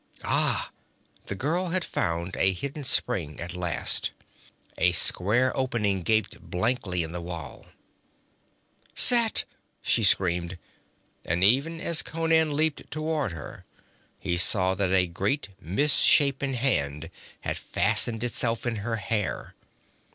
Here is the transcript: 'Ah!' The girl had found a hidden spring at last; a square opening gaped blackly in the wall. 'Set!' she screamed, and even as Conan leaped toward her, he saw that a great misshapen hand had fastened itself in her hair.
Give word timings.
'Ah!' 0.23 0.71
The 1.27 1.35
girl 1.35 1.67
had 1.67 1.85
found 1.85 2.35
a 2.35 2.53
hidden 2.53 2.83
spring 2.83 3.39
at 3.39 3.53
last; 3.53 4.13
a 4.79 4.93
square 4.93 5.55
opening 5.55 6.01
gaped 6.01 6.49
blackly 6.49 7.03
in 7.03 7.11
the 7.11 7.21
wall. 7.21 7.67
'Set!' 8.95 9.43
she 9.83 10.03
screamed, 10.03 10.57
and 11.23 11.43
even 11.43 11.79
as 11.79 12.01
Conan 12.01 12.55
leaped 12.55 12.89
toward 12.89 13.33
her, 13.33 13.63
he 14.17 14.37
saw 14.37 14.73
that 14.73 14.91
a 14.91 15.05
great 15.05 15.49
misshapen 15.59 16.55
hand 16.55 17.11
had 17.41 17.55
fastened 17.59 18.23
itself 18.23 18.65
in 18.65 18.77
her 18.77 18.95
hair. 18.95 19.53